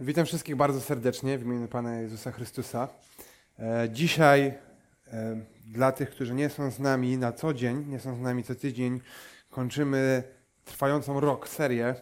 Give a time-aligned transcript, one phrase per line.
[0.00, 2.88] Witam wszystkich bardzo serdecznie w imieniu Pana Jezusa Chrystusa.
[3.58, 4.40] E, dzisiaj
[5.12, 8.44] e, dla tych, którzy nie są z nami na co dzień, nie są z nami
[8.44, 9.00] co tydzień,
[9.50, 10.22] kończymy
[10.64, 11.94] trwającą rok serię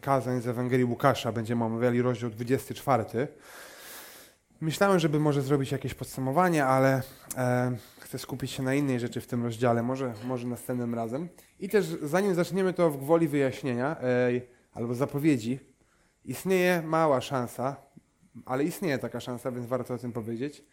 [0.00, 1.32] kazań z Ewangelii Łukasza.
[1.32, 3.28] Będziemy omawiali rozdział 24.
[4.60, 7.02] Myślałem, żeby może zrobić jakieś podsumowanie, ale
[7.36, 11.28] e, chcę skupić się na innej rzeczy w tym rozdziale, może, może następnym razem.
[11.60, 14.30] I też zanim zaczniemy to w gwoli wyjaśnienia e,
[14.72, 15.73] albo zapowiedzi,
[16.24, 17.76] istnieje mała szansa,
[18.46, 20.64] ale istnieje taka szansa, więc warto o tym powiedzieć,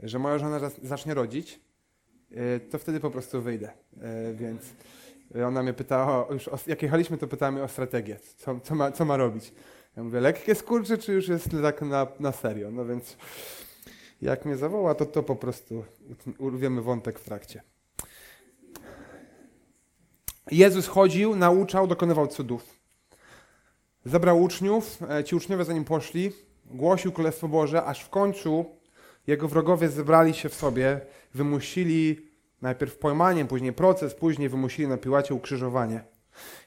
[0.00, 1.60] że moja żona zacznie rodzić,
[2.30, 3.72] e, to wtedy po prostu wyjdę.
[4.00, 4.62] E, więc
[5.46, 9.16] ona mnie pytała, już jak jechaliśmy, to pytała o strategię, co, co, ma, co ma
[9.16, 9.52] robić.
[9.96, 12.70] Ja mówię, lekkie skurcze, czy już jest tak na, na serio?
[12.70, 13.16] No więc
[14.22, 15.84] jak mnie zawoła, to to po prostu
[16.38, 17.62] urwiemy wątek w trakcie.
[20.50, 22.77] Jezus chodził, nauczał, dokonywał cudów.
[24.10, 26.32] Zebrał uczniów, e, ci uczniowie za nim poszli,
[26.66, 28.64] głosił Królestwo Boże, aż w końcu
[29.26, 31.00] jego wrogowie zebrali się w sobie,
[31.34, 32.28] wymusili
[32.62, 36.04] najpierw pojmaniem, później proces, później wymusili na Piłacie ukrzyżowanie.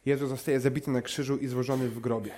[0.06, 2.32] Jezus zostaje zabity na krzyżu i złożony w grobie.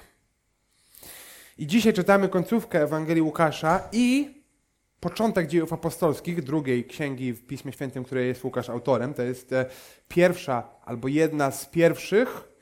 [1.57, 4.33] I dzisiaj czytamy końcówkę Ewangelii Łukasza i
[4.99, 9.13] początek dziejów apostolskich, drugiej księgi w Piśmie Świętym, której jest Łukasz autorem.
[9.13, 9.65] To jest e,
[10.07, 12.52] pierwsza albo jedna z pierwszych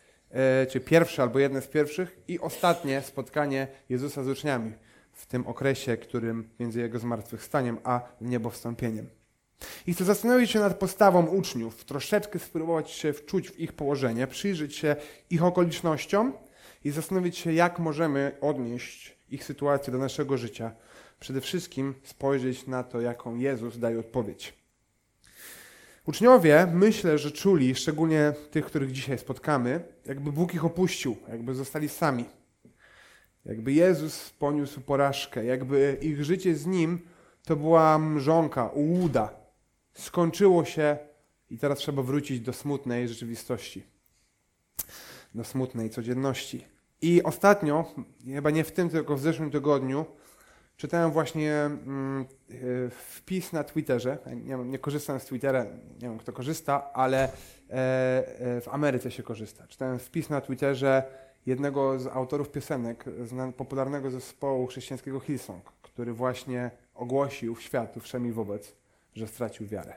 [0.69, 4.73] czy pierwsze albo jedne z pierwszych i ostatnie spotkanie Jezusa z uczniami
[5.13, 9.09] w tym okresie, którym między Jego zmartwychwstaniem a niebowstąpieniem.
[9.87, 14.75] I chcę zastanowić się nad postawą uczniów, troszeczkę spróbować się wczuć w ich położenie, przyjrzeć
[14.75, 14.95] się
[15.29, 16.33] ich okolicznościom
[16.83, 20.71] i zastanowić się, jak możemy odnieść ich sytuację do naszego życia.
[21.19, 24.60] Przede wszystkim spojrzeć na to, jaką Jezus daje odpowiedź.
[26.11, 31.89] Uczniowie myślę, że czuli, szczególnie tych, których dzisiaj spotkamy, jakby Bóg ich opuścił, jakby zostali
[31.89, 32.25] sami.
[33.45, 36.99] Jakby Jezus poniósł porażkę, jakby ich życie z Nim
[37.45, 39.33] to była mrzonka, ułuda.
[39.93, 40.97] Skończyło się
[41.49, 43.83] i teraz trzeba wrócić do smutnej rzeczywistości,
[45.35, 46.65] do smutnej codzienności.
[47.01, 47.93] I ostatnio,
[48.25, 50.05] chyba nie w tym, tylko w zeszłym tygodniu,
[50.81, 52.55] czytałem właśnie mm, e,
[52.89, 54.17] wpis na Twitterze.
[54.35, 55.63] Nie, nie, korzystam z Twittera,
[56.01, 57.29] nie wiem kto korzysta, ale e,
[57.69, 59.67] e, w Ameryce się korzysta.
[59.67, 61.03] Czytałem wpis na Twitterze
[61.45, 63.05] jednego z autorów piosenek
[63.57, 68.75] popularnego zespołu chrześcijańskiego Hillsong, który właśnie ogłosił w światu wszemi wobec,
[69.15, 69.93] że stracił wiarę,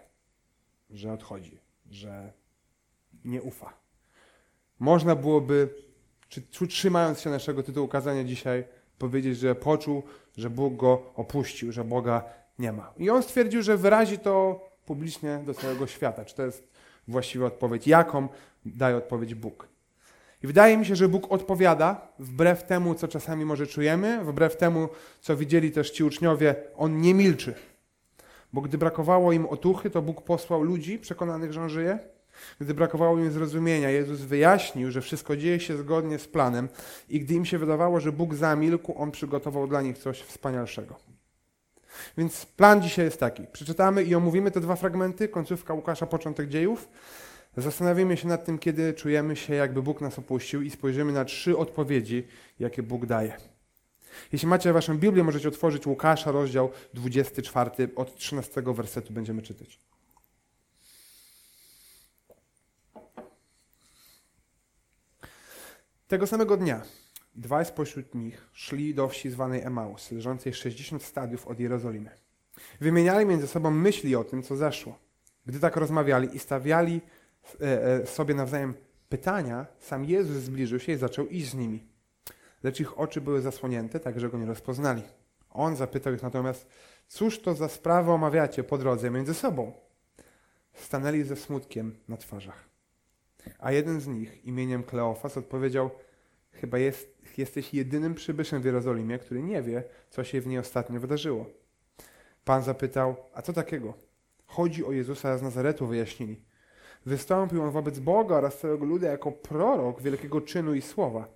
[0.90, 1.58] że odchodzi,
[1.90, 2.32] że
[3.24, 3.72] nie ufa.
[4.78, 5.68] Można byłoby,
[6.28, 8.64] czy, czy trzymając się naszego tytułu kazania dzisiaj,
[8.98, 10.02] powiedzieć, że poczuł,
[10.36, 12.24] że Bóg go opuścił, że Boga
[12.58, 12.92] nie ma.
[12.98, 16.24] I on stwierdził, że wyrazi to publicznie do całego świata.
[16.24, 16.68] Czy to jest
[17.08, 17.86] właściwa odpowiedź?
[17.86, 18.28] Jaką
[18.66, 19.68] daje odpowiedź Bóg?
[20.42, 24.88] I wydaje mi się, że Bóg odpowiada wbrew temu, co czasami może czujemy, wbrew temu,
[25.20, 27.54] co widzieli też ci uczniowie, on nie milczy.
[28.52, 31.98] Bo gdy brakowało im otuchy, to Bóg posłał ludzi przekonanych, że on żyje,
[32.60, 36.68] gdy brakowało im zrozumienia, Jezus wyjaśnił, że wszystko dzieje się zgodnie z planem
[37.08, 40.96] i gdy im się wydawało, że Bóg zamilkł, On przygotował dla nich coś wspanialszego.
[42.18, 43.46] Więc plan dzisiaj jest taki.
[43.52, 46.88] Przeczytamy i omówimy te dwa fragmenty, końcówka Łukasza, początek dziejów.
[47.56, 51.58] Zastanowimy się nad tym, kiedy czujemy się, jakby Bóg nas opuścił i spojrzymy na trzy
[51.58, 52.26] odpowiedzi,
[52.58, 53.36] jakie Bóg daje.
[54.32, 59.78] Jeśli macie waszą Biblię, możecie otworzyć Łukasza, rozdział 24, od 13 wersetu będziemy czytać.
[66.08, 66.82] Tego samego dnia
[67.34, 72.10] dwaj spośród nich szli do wsi zwanej Emaus, leżącej 60 stadiów od Jerozolimy.
[72.80, 74.98] Wymieniali między sobą myśli o tym, co zaszło.
[75.46, 77.00] Gdy tak rozmawiali i stawiali
[77.60, 78.74] e, e, sobie nawzajem
[79.08, 81.86] pytania, sam Jezus zbliżył się i zaczął iść z nimi.
[82.62, 85.02] Lecz ich oczy były zasłonięte, tak że go nie rozpoznali.
[85.50, 86.66] On zapytał ich natomiast,
[87.08, 89.72] cóż to za sprawę omawiacie po drodze między sobą?
[90.72, 92.73] Stanęli ze smutkiem na twarzach.
[93.58, 95.90] A jeden z nich, imieniem Kleofas, odpowiedział:
[96.52, 101.00] Chyba jest, jesteś jedynym przybyszem w Jerozolimie, który nie wie, co się w niej ostatnio
[101.00, 101.46] wydarzyło.
[102.44, 103.94] Pan zapytał: A co takiego?
[104.46, 106.40] Chodzi o Jezusa z Nazaretu, wyjaśnili.
[107.06, 111.28] Wystąpił on wobec Boga oraz całego ludu jako prorok wielkiego czynu i słowa.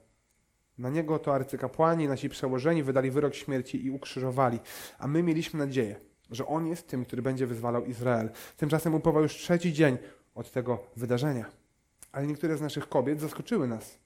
[0.78, 4.58] Na niego to arcykapłani, nasi przełożeni wydali wyrok śmierci i ukrzyżowali,
[4.98, 5.96] a my mieliśmy nadzieję,
[6.30, 8.30] że on jest tym, który będzie wyzwalał Izrael.
[8.56, 9.98] Tymczasem upływał już trzeci dzień
[10.34, 11.67] od tego wydarzenia
[12.12, 13.98] ale niektóre z naszych kobiet zaskoczyły nas.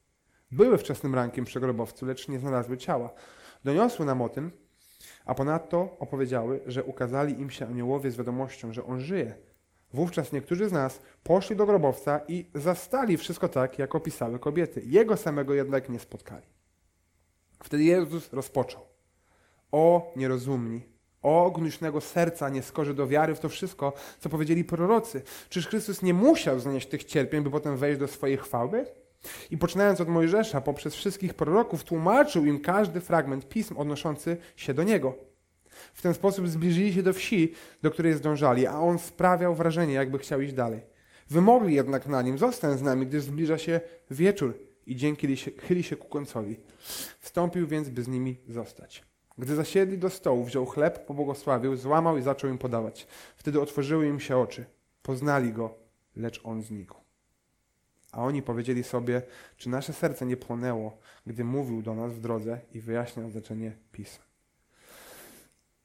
[0.50, 3.10] Były wczesnym rankiem przy grobowcu, lecz nie znalazły ciała.
[3.64, 4.50] Doniosły nam o tym,
[5.25, 9.34] a ponadto opowiedziały, że ukazali im się aniołowie z wiadomością, że on żyje.
[9.93, 14.82] Wówczas niektórzy z nas poszli do grobowca i zastali wszystko tak, jak opisały kobiety.
[14.84, 16.46] Jego samego jednak nie spotkali.
[17.62, 18.82] Wtedy Jezus rozpoczął.
[19.72, 20.91] O nierozumni,
[21.22, 25.22] o gnuśnego serca nie skorzy do wiary w to wszystko, co powiedzieli prorocy.
[25.48, 28.86] Czyż Chrystus nie musiał znieść tych cierpień, by potem wejść do swojej chwały?
[29.50, 34.82] I poczynając od Mojżesza, poprzez wszystkich proroków, tłumaczył im każdy fragment pism odnoszący się do
[34.82, 35.14] niego.
[35.94, 37.52] W ten sposób zbliżyli się do wsi,
[37.82, 40.80] do której zdążali, a on sprawiał wrażenie, jakby chciał iść dalej.
[41.30, 43.80] Wymogli jednak na nim, zostań z nami, gdyż zbliża się
[44.10, 45.16] wieczór i dzień
[45.58, 46.60] chyli się ku końcowi.
[47.20, 49.12] Wstąpił więc, by z nimi zostać.
[49.38, 53.06] Gdy zasiedli do stołu, wziął chleb, pobłogosławił, złamał i zaczął im podawać.
[53.37, 54.64] Wtedy otworzyły im się oczy.
[55.02, 55.75] Poznali go,
[56.17, 57.02] lecz on znikł.
[58.12, 59.23] A oni powiedzieli sobie,
[59.56, 64.20] czy nasze serce nie płonęło, gdy mówił do nas w drodze i wyjaśniał znaczenie pism.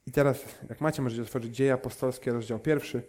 [0.07, 0.37] I teraz,
[0.69, 3.03] jak macie, możecie otworzyć Dzieje Apostolskie, rozdział pierwszy,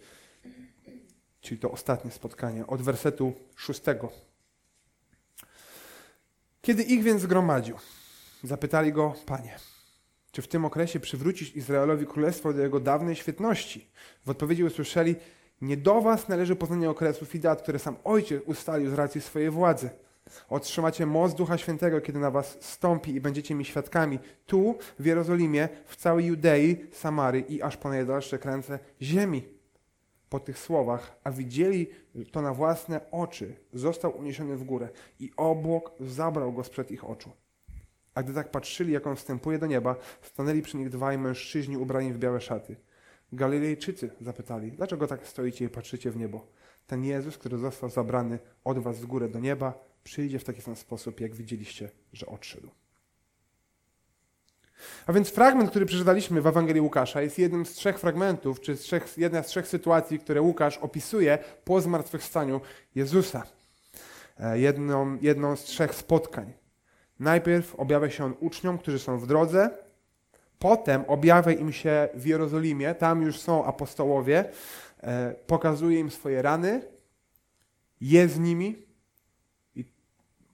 [1.41, 4.13] czyli to ostatnie spotkanie, od wersetu szóstego.
[6.63, 7.77] Kiedy ich więc zgromadził,
[8.43, 9.59] zapytali go, Panie,
[10.39, 13.91] czy w tym okresie przywrócisz Izraelowi królestwo do jego dawnej świetności?
[14.27, 15.17] W odpowiedzi usłyszeli,
[15.61, 19.51] nie do was należy poznanie okresów i dat, które sam Ojciec ustalił z racji swojej
[19.51, 19.91] władzy.
[20.49, 25.69] Otrzymacie moc Ducha Świętego, kiedy na was stąpi i będziecie mi świadkami tu, w Jerozolimie,
[25.87, 29.43] w całej Judei, Samarii i aż po najdalsze krańce ziemi.
[30.29, 31.87] Po tych słowach, a widzieli
[32.33, 34.89] to na własne oczy, został uniesiony w górę
[35.21, 37.31] i obłok zabrał go sprzed ich oczu.
[38.19, 42.13] A gdy tak patrzyli, jak on wstępuje do nieba, stanęli przy nich dwaj mężczyźni ubrani
[42.13, 42.77] w białe szaty.
[43.33, 46.47] Galilejczycy zapytali, dlaczego tak stoicie i patrzycie w niebo?
[46.87, 50.77] Ten Jezus, który został zabrany od was w górę do nieba, przyjdzie w taki sam
[50.77, 52.71] sposób, jak widzieliście, że odszedł.
[55.07, 58.81] A więc fragment, który przeczytaliśmy w Ewangelii Łukasza, jest jednym z trzech fragmentów, czy z
[58.81, 62.61] trzech, jedna z trzech sytuacji, które Łukasz opisuje po zmartwychwstaniu
[62.95, 63.47] Jezusa.
[64.41, 66.53] E, jedną, jedną z trzech spotkań.
[67.19, 69.71] Najpierw objawia się on uczniom, którzy są w drodze,
[70.59, 74.45] potem objawia im się w Jerozolimie, tam już są apostołowie,
[75.01, 76.83] e, pokazuje im swoje rany,
[78.01, 78.89] jest z nimi,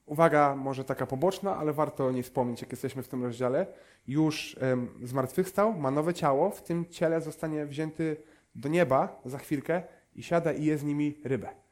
[0.07, 3.67] Uwaga, może taka poboczna, ale warto o niej wspomnieć, jak jesteśmy w tym rozdziale.
[4.07, 4.57] Już
[5.03, 8.17] zmartwychwstał, ma nowe ciało, w tym ciele zostanie wzięty
[8.55, 9.83] do nieba za chwilkę
[10.15, 11.64] i siada i je z nimi rybę.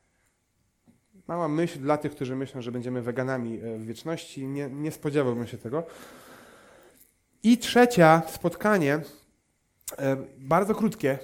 [1.28, 4.46] Mała myśl dla tych, którzy myślą, że będziemy weganami e, w wieczności.
[4.46, 5.82] Nie, nie spodziewałbym się tego.
[7.42, 9.00] I trzecia spotkanie,
[9.98, 11.18] e, bardzo krótkie,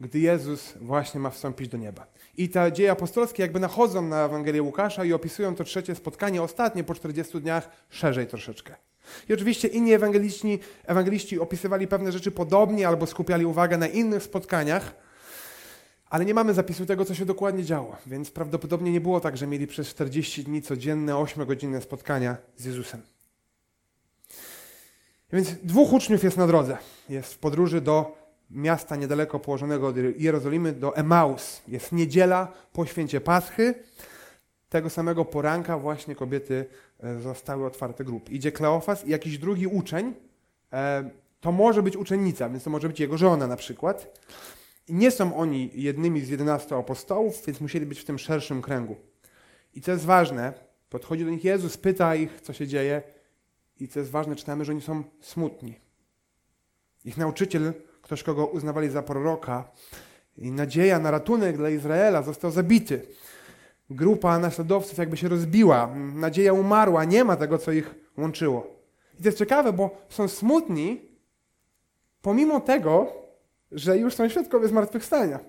[0.00, 2.06] gdy Jezus właśnie ma wstąpić do nieba.
[2.36, 6.84] I te dzieje apostolskie jakby nachodzą na Ewangelię Łukasza i opisują to trzecie spotkanie, ostatnie
[6.84, 8.74] po 40 dniach, szerzej troszeczkę.
[9.28, 14.94] I oczywiście inni ewangeliści, ewangeliści opisywali pewne rzeczy podobnie albo skupiali uwagę na innych spotkaniach,
[16.10, 19.46] ale nie mamy zapisu tego, co się dokładnie działo, więc prawdopodobnie nie było tak, że
[19.46, 23.02] mieli przez 40 dni codzienne 8-godzinne spotkania z Jezusem.
[25.32, 26.78] Więc dwóch uczniów jest na drodze.
[27.08, 28.16] Jest w podróży do
[28.50, 31.62] miasta niedaleko położonego od Jerozolimy do Emaus.
[31.68, 33.74] Jest niedziela po święcie Paschy.
[34.68, 36.64] Tego samego poranka właśnie kobiety
[37.00, 38.32] e, zostały otwarte grupy.
[38.32, 40.14] Idzie Kleofas i jakiś drugi uczeń.
[40.72, 41.10] E,
[41.40, 44.18] to może być uczennica, więc to może być jego żona na przykład.
[44.88, 48.96] Nie są oni jednymi z jedenastu apostołów, więc musieli być w tym szerszym kręgu.
[49.74, 50.52] I co jest ważne,
[50.90, 53.02] podchodzi do nich Jezus, pyta ich, co się dzieje.
[53.80, 55.80] I co jest ważne, czytamy, że oni są smutni.
[57.04, 57.72] Ich nauczyciel
[58.02, 59.70] ktoś, kogo uznawali za proroka,
[60.40, 63.06] i nadzieja na ratunek dla Izraela został zabity.
[63.90, 68.66] Grupa naśladowców jakby się rozbiła, nadzieja umarła, nie ma tego, co ich łączyło.
[69.18, 71.00] I to jest ciekawe, bo są smutni,
[72.22, 73.12] pomimo tego,
[73.72, 75.40] że już są świadkowie zmartwychwstania.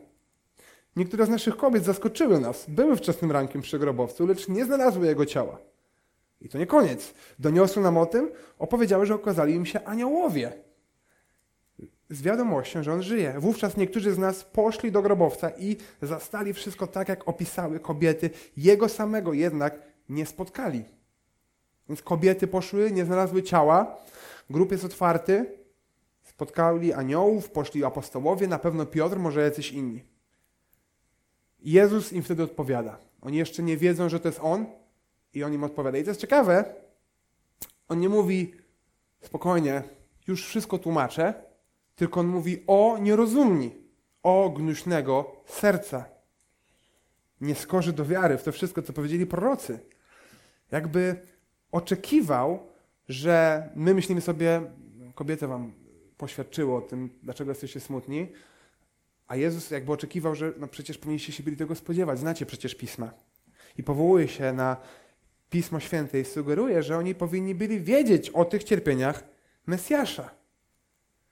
[0.95, 5.25] Niektóre z naszych kobiet zaskoczyły nas, były wczesnym rankiem przy grobowcu, lecz nie znalazły jego
[5.25, 5.57] ciała.
[6.41, 7.13] I to nie koniec.
[7.39, 10.53] Doniosły nam o tym, opowiedziały, że okazali im się aniołowie
[12.09, 13.35] z wiadomością, że on żyje.
[13.37, 18.29] Wówczas niektórzy z nas poszli do grobowca i zastali wszystko tak, jak opisały kobiety.
[18.57, 20.83] Jego samego jednak nie spotkali.
[21.89, 23.97] Więc kobiety poszły, nie znalazły ciała,
[24.49, 25.45] grób jest otwarty,
[26.41, 30.03] spotkali aniołów, poszli apostołowie, na pewno Piotr, może jacyś inni.
[31.60, 32.98] Jezus im wtedy odpowiada.
[33.21, 34.65] Oni jeszcze nie wiedzą, że to jest On
[35.33, 35.98] i on im odpowiada.
[35.98, 36.75] I to jest ciekawe,
[37.88, 38.53] on nie mówi
[39.21, 39.83] spokojnie,
[40.27, 41.33] już wszystko tłumaczę,
[41.95, 43.75] tylko on mówi o nierozumni,
[44.24, 46.05] o gnuśnego serca.
[47.41, 49.79] Nie skorzy do wiary w to wszystko, co powiedzieli prorocy.
[50.71, 51.15] Jakby
[51.71, 52.67] oczekiwał,
[53.10, 54.62] że my myślimy sobie,
[55.15, 55.80] kobiety wam
[56.21, 58.27] poświadczyło o tym, dlaczego jesteście smutni,
[59.27, 63.11] a Jezus jakby oczekiwał, że no przecież powinniście się byli tego spodziewać, znacie przecież Pisma.
[63.77, 64.77] I powołuje się na
[65.49, 69.23] Pismo Święte i sugeruje, że oni powinni byli wiedzieć o tych cierpieniach
[69.65, 70.29] Mesjasza.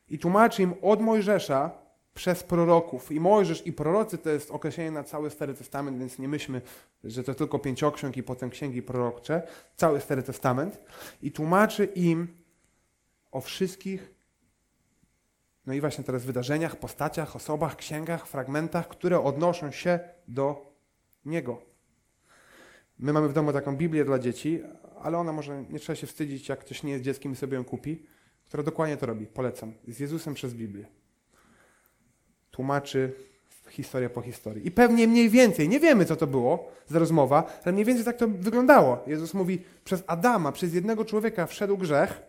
[0.09, 1.71] I tłumaczy im od Mojżesza
[2.13, 3.11] przez proroków.
[3.11, 6.61] I Mojżesz i prorocy to jest określenie na cały Stary Testament, więc nie myślmy,
[7.03, 9.47] że to tylko pięcioksiąg i potem księgi prorokcze.
[9.75, 10.79] Cały Stary Testament.
[11.21, 12.27] I tłumaczy im
[13.31, 14.18] o wszystkich,
[15.65, 20.75] no i właśnie teraz wydarzeniach, postaciach, osobach, księgach, fragmentach, które odnoszą się do
[21.25, 21.61] Niego.
[22.99, 24.63] My mamy w domu taką Biblię dla dzieci,
[25.01, 27.63] ale ona może nie trzeba się wstydzić, jak ktoś nie jest dzieckiem i sobie ją
[27.63, 28.05] kupi,
[28.47, 29.25] która dokładnie to robi.
[29.25, 29.73] Polecam.
[29.87, 30.85] Z Jezusem przez Biblię.
[32.51, 33.13] Tłumaczy
[33.69, 34.67] historię po historii.
[34.67, 38.17] I pewnie mniej więcej, nie wiemy co to było za rozmowa, ale mniej więcej tak
[38.17, 39.03] to wyglądało.
[39.07, 42.21] Jezus mówi, przez Adama, przez jednego człowieka wszedł grzech,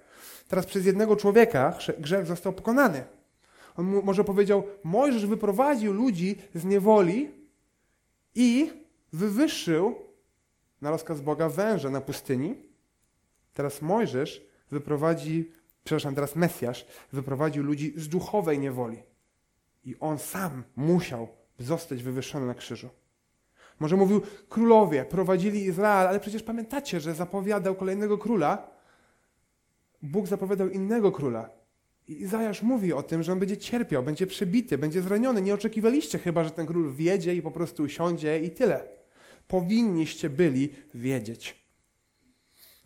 [0.49, 3.05] teraz przez jednego człowieka grzech został pokonany.
[3.77, 7.31] On mu, może powiedział, Mojżesz wyprowadził ludzi z niewoli
[8.35, 8.71] i
[9.13, 9.95] wywyższył
[10.81, 12.55] na rozkaz Boga węża na pustyni.
[13.55, 15.51] Teraz Mojżesz wyprowadzi,
[15.85, 19.03] przepraszam, teraz Mesjasz wyprowadził ludzi z duchowej niewoli.
[19.85, 22.89] I on sam musiał zostać wywyższony na krzyżu.
[23.81, 28.71] Może mówił, królowie prowadzili Izrael, ale przecież pamiętacie, że zapowiadał kolejnego króla.
[30.03, 31.60] Bóg zapowiadał innego króla.
[32.11, 35.43] Izajasz mówi o tym, że on będzie cierpiał, będzie przebity, będzie zraniony.
[35.43, 38.83] Nie oczekiwaliście chyba, że ten król wiedzie i po prostu usiądzie i tyle.
[39.49, 41.61] Powinniście byli wiedzieć.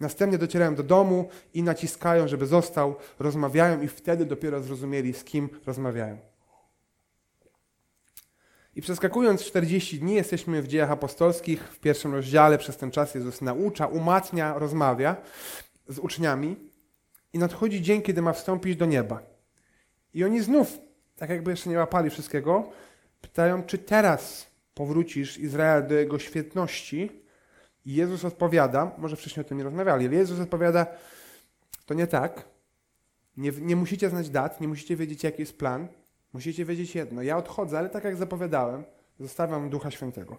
[0.00, 5.48] Następnie docierają do domu i naciskają, żeby został, rozmawiają i wtedy dopiero zrozumieli, z kim
[5.66, 6.18] rozmawiają.
[8.76, 12.58] I przeskakując 40 dni, jesteśmy w dziejach apostolskich, w pierwszym rozdziale.
[12.58, 15.16] Przez ten czas Jezus naucza, umacnia, rozmawia
[15.88, 16.73] z uczniami.
[17.34, 19.22] I nadchodzi dzień, kiedy ma wstąpić do nieba.
[20.14, 20.78] I oni znów,
[21.16, 22.70] tak jakby jeszcze nie łapali wszystkiego,
[23.20, 27.10] pytają, czy teraz powrócisz Izrael do jego świetności?
[27.86, 30.86] I Jezus odpowiada, może wcześniej o tym nie rozmawiali, ale Jezus odpowiada,
[31.86, 32.44] to nie tak.
[33.36, 35.88] Nie, nie musicie znać dat, nie musicie wiedzieć, jaki jest plan.
[36.32, 37.22] Musicie wiedzieć jedno.
[37.22, 38.84] Ja odchodzę, ale tak jak zapowiadałem,
[39.20, 40.36] zostawiam Ducha Świętego.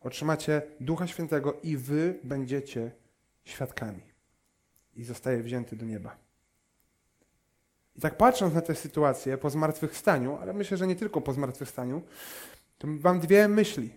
[0.00, 2.90] Otrzymacie Ducha Świętego i wy będziecie
[3.44, 4.11] świadkami.
[4.94, 6.16] I zostaje wzięty do nieba.
[7.96, 12.02] I tak patrząc na tę sytuację po zmartwychwstaniu, ale myślę, że nie tylko po zmartwychwstaniu,
[12.78, 13.94] to mam dwie myśli.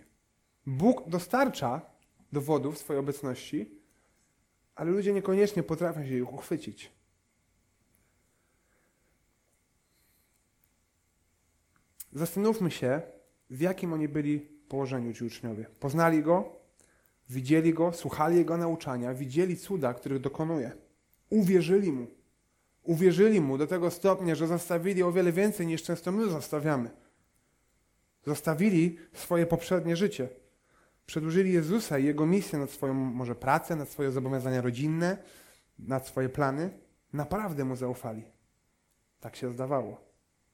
[0.66, 1.80] Bóg dostarcza
[2.32, 3.80] dowodów swojej obecności,
[4.74, 6.92] ale ludzie niekoniecznie potrafią się ich uchwycić.
[12.12, 13.02] Zastanówmy się,
[13.50, 15.66] w jakim oni byli położeniu ci uczniowie.
[15.80, 16.56] Poznali Go,
[17.30, 20.85] widzieli Go, słuchali Jego nauczania, widzieli cuda, których dokonuje.
[21.30, 22.06] Uwierzyli Mu.
[22.82, 26.90] Uwierzyli Mu do tego stopnia, że zostawili o wiele więcej niż często my zostawiamy.
[28.26, 30.28] Zostawili swoje poprzednie życie.
[31.06, 35.18] Przedłużyli Jezusa i Jego misję nad swoją może pracę, nad swoje zobowiązania rodzinne,
[35.78, 36.70] nad swoje plany.
[37.12, 38.24] Naprawdę Mu zaufali.
[39.20, 40.00] Tak się zdawało.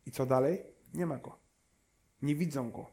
[0.06, 0.62] I co dalej?
[0.94, 1.38] Nie ma Go.
[2.22, 2.86] Nie widzą Go.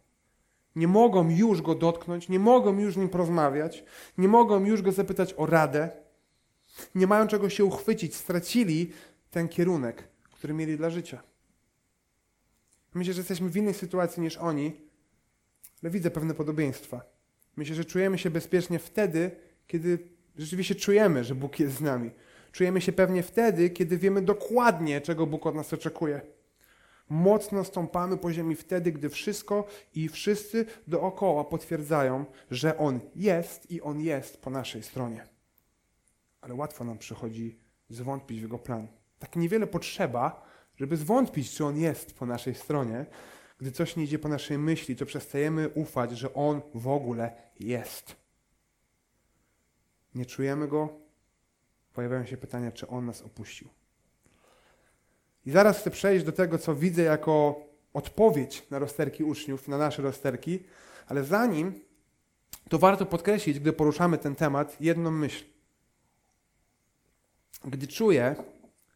[0.76, 3.84] Nie mogą już Go dotknąć, nie mogą już z Nim porozmawiać,
[4.18, 5.92] nie mogą już Go zapytać o radę.
[6.96, 8.16] Nie mają czego się uchwycić.
[8.16, 8.92] Stracili
[9.32, 11.24] ten kierunek, który mieli dla życia.
[12.94, 14.82] Myślę, że jesteśmy w innej sytuacji niż oni,
[15.84, 17.02] ale widzę pewne podobieństwa.
[17.56, 19.32] Myślę, że czujemy się bezpiecznie wtedy,
[19.68, 20.00] kiedy
[20.38, 22.12] rzeczywiście czujemy, że Bóg jest z nami.
[22.52, 26.22] Czujemy się pewnie wtedy, kiedy wiemy dokładnie, czego Bóg od nas oczekuje.
[27.10, 33.82] Mocno stąpamy po ziemi wtedy, gdy wszystko i wszyscy dookoła potwierdzają, że On jest i
[33.82, 35.39] On jest po naszej stronie.
[36.50, 38.88] Ale łatwo nam przychodzi zwątpić w Jego plan.
[39.20, 43.06] Tak niewiele potrzeba, żeby zwątpić, czy On jest po naszej stronie.
[43.58, 48.16] Gdy coś nie idzie po naszej myśli, to przestajemy ufać, że On w ogóle jest.
[50.16, 50.90] Nie czujemy Go,
[51.94, 53.68] pojawiają się pytania, czy On nas opuścił.
[55.46, 60.02] I zaraz chcę przejść do tego, co widzę jako odpowiedź na rozterki uczniów, na nasze
[60.02, 60.64] rozterki,
[61.08, 61.82] ale zanim,
[62.70, 65.59] to warto podkreślić, gdy poruszamy ten temat, jedną myśl.
[67.66, 68.36] Gdy czuję,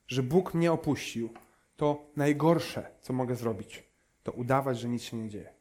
[0.08, 1.30] że Bóg mnie opuścił,
[1.76, 3.84] to najgorsze, co mogę zrobić,
[4.24, 5.54] to udawać, że nic się nie dzieje.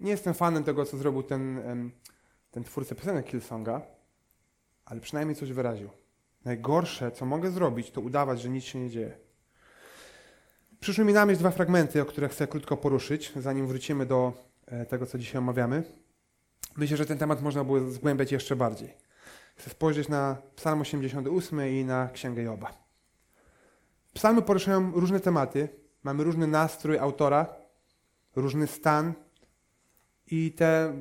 [0.00, 1.60] Nie jestem fanem tego, co zrobił ten,
[2.50, 3.82] ten twórca piosenek Killsonga,
[4.84, 5.90] ale przynajmniej coś wyraził.
[6.44, 9.16] Najgorsze, co mogę zrobić, to udawać, że nic się nie dzieje.
[10.80, 14.32] Przyszły mi na myśl dwa fragmenty, o których chcę krótko poruszyć, zanim wrócimy do
[14.66, 15.82] e, tego, co dzisiaj omawiamy.
[16.76, 19.03] Myślę, że ten temat można było zgłębiać jeszcze bardziej.
[19.56, 22.84] Chcę spojrzeć na Psalm 88 i na Księgę Joba.
[24.14, 25.68] Psalmy poruszają różne tematy,
[26.02, 27.54] mamy różny nastrój autora,
[28.36, 29.14] różny stan
[30.26, 30.94] i te,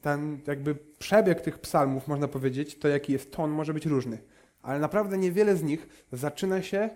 [0.00, 4.18] ten jakby przebieg tych psalmów, można powiedzieć, to jaki jest ton, może być różny.
[4.62, 6.90] Ale naprawdę niewiele z nich zaczyna się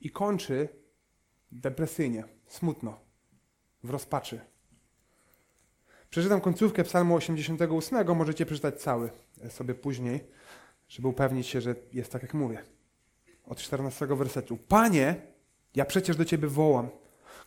[0.00, 0.68] i kończy
[1.52, 3.00] depresyjnie, smutno,
[3.84, 4.40] w rozpaczy.
[6.10, 9.10] Przeczytam końcówkę Psalmu 88, możecie przeczytać cały
[9.48, 10.20] sobie później,
[10.90, 12.62] żeby upewnić się, że jest tak, jak mówię.
[13.46, 14.58] Od 14 wersetu.
[14.68, 15.14] Panie,
[15.74, 16.88] ja przecież do Ciebie wołam.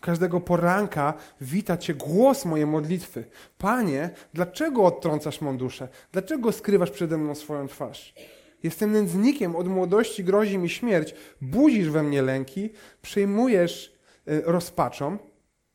[0.02, 3.26] Każdego poranka wita Cię głos mojej modlitwy.
[3.58, 5.88] Panie, dlaczego odtrącasz mą duszę?
[6.12, 8.14] Dlaczego skrywasz przede mną swoją twarz?
[8.64, 11.16] Jestem nędznikiem, od młodości grozi mi śmierć.
[11.42, 12.70] Budzisz we mnie lęki,
[13.02, 13.96] przejmujesz
[14.28, 15.18] y, rozpaczą.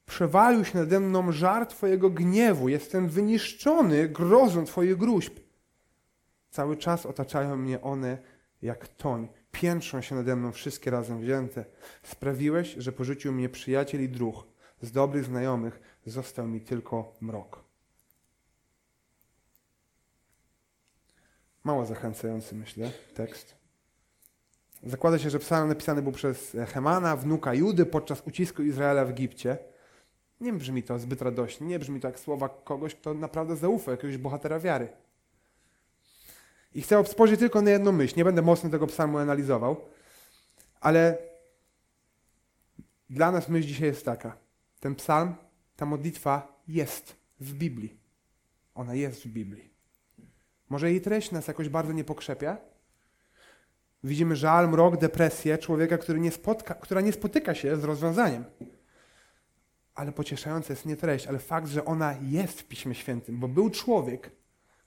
[0.06, 2.68] Przewalił się nade mną żar Twojego gniewu.
[2.68, 5.48] Jestem wyniszczony grozą Twoich gruźb.
[6.50, 8.19] Cały czas otaczają mnie one
[8.62, 9.28] jak toń.
[9.52, 11.64] Piętrzą się nade mną wszystkie razem wzięte.
[12.02, 14.47] Sprawiłeś, że porzucił mnie przyjaciel i druh.
[14.83, 17.64] Z dobrych znajomych został mi tylko mrok.
[21.64, 23.55] Mało zachęcający, myślę, tekst.
[24.83, 29.59] Zakłada się, że psalm napisany był przez Hemana, wnuka Judy, podczas ucisku Izraela w Egipcie.
[30.40, 34.17] Nie brzmi to zbyt radośnie, nie brzmi to jak słowa kogoś, kto naprawdę zaufa, jakiegoś
[34.17, 34.88] bohatera wiary.
[36.75, 38.14] I chcę spojrzeć tylko na jedną myśl.
[38.16, 39.76] Nie będę mocno tego psalmu analizował,
[40.80, 41.18] ale
[43.10, 44.37] dla nas myśl dzisiaj jest taka.
[44.80, 45.34] Ten psalm,
[45.76, 47.96] ta modlitwa jest w Biblii.
[48.75, 49.70] Ona jest w Biblii.
[50.68, 52.56] Może jej treść nas jakoś bardzo nie pokrzepia?
[54.04, 58.44] Widzimy żal, mrok, depresję człowieka, który nie spotka, która nie spotyka się z rozwiązaniem.
[59.94, 63.70] Ale pocieszająca jest nie treść, ale fakt, że ona jest w Piśmie Świętym, bo był
[63.70, 64.30] człowiek,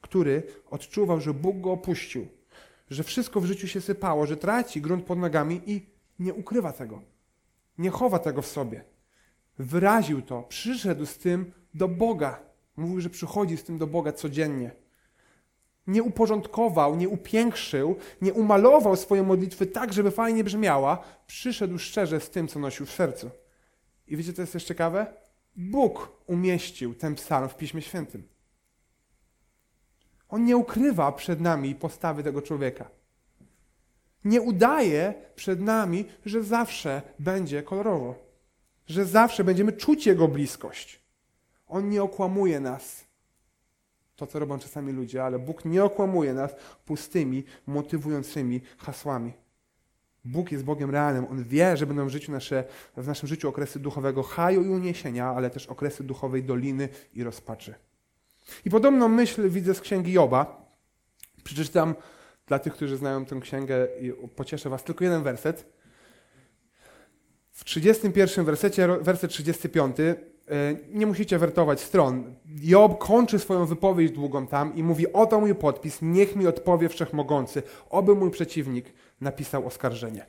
[0.01, 2.27] który odczuwał, że Bóg go opuścił,
[2.89, 5.89] że wszystko w życiu się sypało, że traci grunt pod nogami i
[6.19, 7.01] nie ukrywa tego.
[7.77, 8.83] Nie chowa tego w sobie.
[9.59, 12.39] Wyraził to, przyszedł z tym do Boga.
[12.77, 14.71] Mówił, że przychodzi z tym do Boga codziennie.
[15.87, 21.03] Nie uporządkował, nie upiększył, nie umalował swojej modlitwy tak, żeby fajnie brzmiała.
[21.27, 23.29] Przyszedł szczerze z tym, co nosił w sercu.
[24.07, 25.13] I wiecie, co jest też ciekawe?
[25.55, 28.30] Bóg umieścił ten psalm w Piśmie Świętym.
[30.31, 32.89] On nie ukrywa przed nami postawy tego człowieka.
[34.25, 38.15] Nie udaje przed nami, że zawsze będzie kolorowo,
[38.87, 41.01] że zawsze będziemy czuć Jego bliskość.
[41.67, 43.05] On nie okłamuje nas.
[44.15, 49.33] To, co robią czasami ludzie, ale Bóg nie okłamuje nas pustymi, motywującymi hasłami.
[50.25, 51.27] Bóg jest Bogiem realnym.
[51.29, 52.63] On wie, że będą w, życiu nasze,
[52.97, 57.75] w naszym życiu okresy duchowego haju i uniesienia, ale też okresy duchowej doliny i rozpaczy.
[58.65, 60.71] I podobną myśl widzę z księgi Joba.
[61.43, 61.95] Przeczytam
[62.47, 65.65] dla tych, którzy znają tę księgę i pocieszę was tylko jeden werset.
[67.51, 70.15] W 31 wersecie, werset 35, e,
[70.89, 72.35] nie musicie wertować stron.
[72.61, 77.63] Job kończy swoją wypowiedź długą tam i mówi: Oto mój podpis, niech mi odpowie wszechmogący,
[77.89, 78.85] oby mój przeciwnik
[79.21, 80.25] napisał oskarżenie.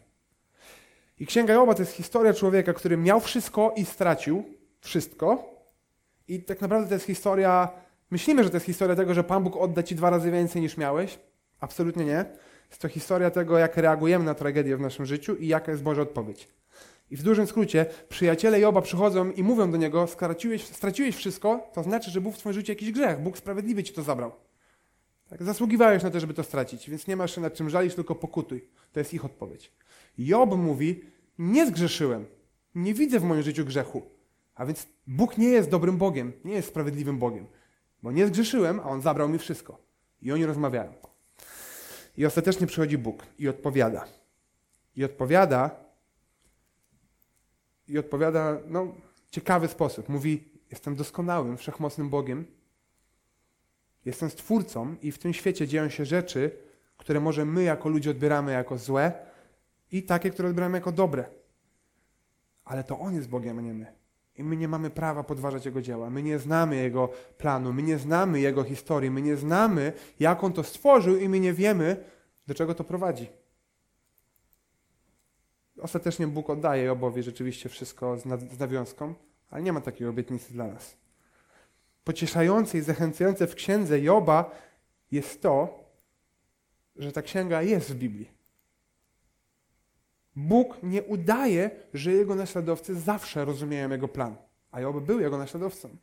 [1.18, 4.44] I księga Joba to jest historia człowieka, który miał wszystko i stracił
[4.80, 5.54] wszystko.
[6.28, 7.68] I tak naprawdę to jest historia
[8.12, 10.76] Myślimy, że to jest historia tego, że Pan Bóg odda ci dwa razy więcej niż
[10.76, 11.18] miałeś.
[11.60, 12.24] Absolutnie nie.
[12.70, 16.02] Jest to historia tego, jak reagujemy na tragedię w naszym życiu i jaka jest Boża
[16.02, 16.48] odpowiedź.
[17.10, 21.82] I w dużym skrócie, przyjaciele Joba przychodzą i mówią do niego: straciłeś, straciłeś wszystko, to
[21.82, 23.20] znaczy, że był w twoim życiu jakiś grzech.
[23.20, 24.32] Bóg sprawiedliwie ci to zabrał.
[25.30, 28.14] Tak, zasługiwałeś na to, żeby to stracić, więc nie masz się nad czym żalić, tylko
[28.14, 28.68] pokutuj.
[28.92, 29.72] To jest ich odpowiedź.
[30.18, 31.04] Job mówi:
[31.38, 32.26] Nie zgrzeszyłem.
[32.74, 34.02] Nie widzę w moim życiu grzechu.
[34.54, 37.46] A więc Bóg nie jest dobrym Bogiem, nie jest sprawiedliwym Bogiem.
[38.02, 39.78] Bo nie zgrzeszyłem, a on zabrał mi wszystko.
[40.22, 40.94] I oni rozmawiają.
[42.16, 44.04] I ostatecznie przychodzi Bóg i odpowiada.
[44.96, 45.70] I odpowiada,
[47.88, 48.94] i odpowiada, no,
[49.30, 50.08] ciekawy sposób.
[50.08, 52.46] Mówi: Jestem doskonałym, wszechmocnym Bogiem.
[54.04, 56.50] Jestem stwórcą, i w tym świecie dzieją się rzeczy,
[56.96, 59.12] które może my jako ludzie odbieramy jako złe,
[59.92, 61.24] i takie, które odbieramy jako dobre.
[62.64, 64.01] Ale to On jest Bogiem, a nie my.
[64.36, 66.10] I my nie mamy prawa podważać Jego dzieła.
[66.10, 70.52] My nie znamy Jego planu, my nie znamy Jego historii, my nie znamy, jak On
[70.52, 72.04] to stworzył i my nie wiemy,
[72.46, 73.28] do czego to prowadzi.
[75.80, 79.14] Ostatecznie Bóg oddaje Jobowi rzeczywiście wszystko z nawiązką,
[79.50, 80.96] ale nie ma takiej obietnicy dla nas.
[82.04, 84.50] Pocieszające i zachęcające w księdze Joba
[85.10, 85.84] jest to,
[86.96, 88.41] że ta księga jest w Biblii.
[90.36, 94.36] Bóg nie udaje, że jego naśladowcy zawsze rozumieją jego plan,
[94.70, 95.96] a Job był jego naśladowcą.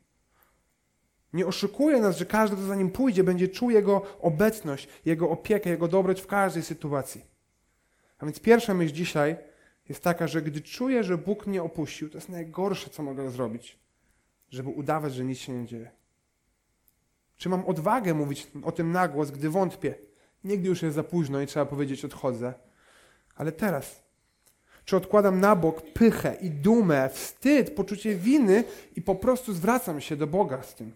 [1.32, 5.70] Nie oszukuje nas, że każdy, kto za nim pójdzie, będzie czuł jego obecność, jego opiekę,
[5.70, 7.24] jego dobroć w każdej sytuacji.
[8.18, 9.36] A więc pierwsza myśl dzisiaj
[9.88, 13.78] jest taka, że gdy czuję, że Bóg mnie opuścił, to jest najgorsze, co mogę zrobić,
[14.50, 15.90] żeby udawać, że nic się nie dzieje.
[17.36, 19.94] Czy mam odwagę mówić o tym na głos, gdy wątpię?
[20.44, 22.54] Nigdy już jest za późno i trzeba powiedzieć odchodzę.
[23.36, 24.02] Ale teraz,
[24.84, 28.64] Czy odkładam na bok pychę i dumę, wstyd, poczucie winy
[28.96, 30.92] i po prostu zwracam się do Boga z tym.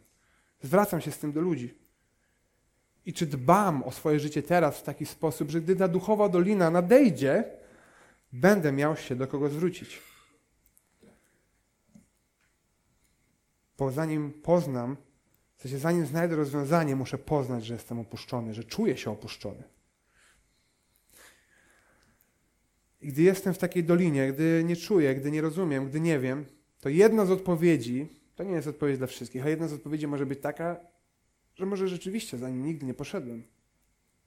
[0.63, 1.75] Zwracam się z tym do ludzi.
[3.07, 6.71] I czy dbam o swoje życie teraz w taki sposób, że gdy ta duchowa dolina
[6.71, 7.45] nadejdzie,
[8.33, 10.03] będę miał się do kogo zwrócić.
[13.79, 14.97] Bo zanim poznam,
[15.57, 19.63] w sensie zanim znajdę rozwiązanie, muszę poznać, że jestem opuszczony, że czuję się opuszczony.
[23.05, 26.45] I gdy jestem w takiej dolinie, gdy nie czuję, gdy nie rozumiem, gdy nie wiem,
[26.81, 30.27] to jedna z odpowiedzi, to nie jest odpowiedź dla wszystkich, a jedna z odpowiedzi może
[30.27, 30.77] być taka,
[31.55, 33.43] że może rzeczywiście za nim nigdy nie poszedłem.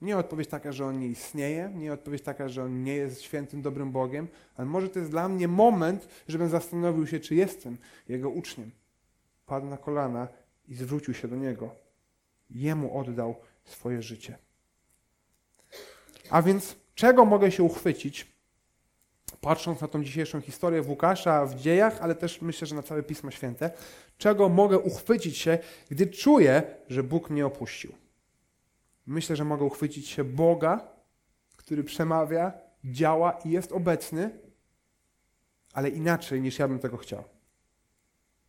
[0.02, 3.62] Nie odpowiedź taka, że on nie istnieje, nie odpowiedź taka, że on nie jest świętym,
[3.62, 7.78] dobrym Bogiem, ale może to jest dla mnie moment, żebym zastanowił się, czy jestem
[8.10, 8.72] jego uczniem.
[9.46, 10.28] Padł na kolana
[10.68, 11.70] i zwrócił się do niego.
[12.50, 14.38] Jemu oddał swoje życie.
[16.30, 18.37] A więc czego mogę się uchwycić,
[19.42, 23.04] patrząc na tą dzisiejszą historię w Łukasza, w dziejach, ale też myślę, że na całe
[23.04, 23.72] Pismo Święte,
[24.18, 25.58] czego mogę uchwycić się,
[25.90, 27.94] gdy czuję, że Bóg mnie opuścił?
[29.06, 30.88] Myślę, że mogę uchwycić się Boga,
[31.56, 32.54] który przemawia,
[32.86, 34.30] działa i jest obecny,
[35.74, 37.24] ale inaczej niż ja bym tego chciał.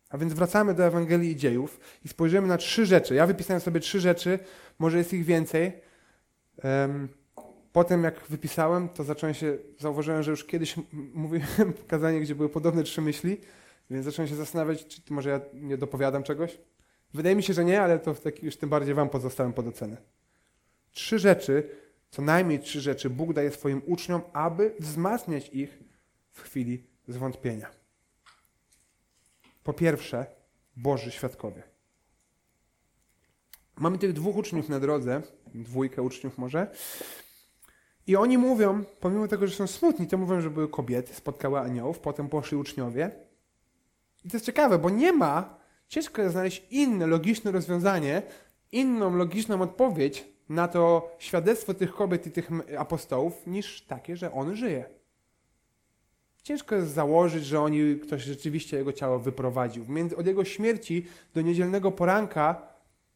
[0.09, 3.15] A więc wracamy do Ewangelii i dziejów i spojrzymy na trzy rzeczy.
[3.15, 4.39] Ja wypisałem sobie trzy rzeczy,
[4.79, 5.71] może jest ich więcej.
[7.73, 10.75] Potem jak wypisałem, to zacząłem się, zauważyłem, że już kiedyś
[11.13, 13.37] mówiłem kazanie, gdzie były podobne trzy myśli,
[13.89, 16.57] więc zacząłem się zastanawiać, czy może ja nie dopowiadam czegoś.
[17.13, 19.97] Wydaje mi się, że nie, ale to taki, już tym bardziej wam pozostałem pod ocenę.
[20.91, 21.69] Trzy rzeczy,
[22.11, 25.79] co najmniej trzy rzeczy Bóg daje swoim uczniom, aby wzmacniać ich
[26.31, 27.69] w chwili zwątpienia.
[29.63, 30.25] Po pierwsze,
[30.77, 31.63] Boży świadkowie.
[33.77, 35.21] Mamy tych dwóch uczniów na drodze,
[35.53, 36.71] dwójkę uczniów może,
[38.09, 41.99] i oni mówią, pomimo tego, że są smutni, to mówią, że były kobiety, spotkały aniołów,
[41.99, 43.11] potem poszli uczniowie.
[44.25, 48.21] I to jest ciekawe, bo nie ma, ciężko jest znaleźć inne logiczne rozwiązanie,
[48.71, 54.55] inną logiczną odpowiedź na to świadectwo tych kobiet i tych apostołów, niż takie, że on
[54.55, 54.85] żyje.
[56.43, 59.85] Ciężko jest założyć, że oni, ktoś rzeczywiście jego ciało wyprowadził.
[60.17, 62.61] Od jego śmierci do niedzielnego poranka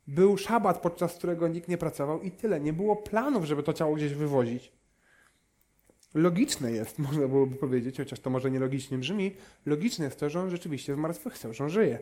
[0.08, 2.60] był szabat, podczas którego nikt nie pracował i tyle.
[2.60, 4.83] Nie było planów, żeby to ciało gdzieś wywozić.
[6.14, 10.50] Logiczne jest, można byłoby powiedzieć, chociaż to może nielogicznie brzmi, logiczne jest to, że on
[10.50, 12.00] rzeczywiście zmartwychwstał, że on żyje.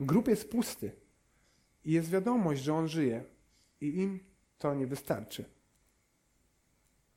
[0.00, 0.92] Grób jest pusty
[1.84, 3.24] i jest wiadomość, że on żyje
[3.80, 4.20] i im
[4.58, 5.44] to nie wystarczy.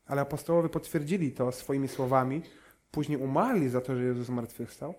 [0.05, 2.41] Ale apostołowie potwierdzili to swoimi słowami,
[2.91, 4.93] później umarli za to, że Jezus zmartwychwstał.